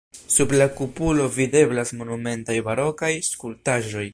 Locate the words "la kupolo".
0.59-1.27